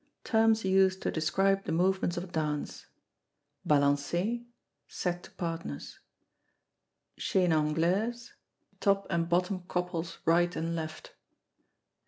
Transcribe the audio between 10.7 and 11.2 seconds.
left.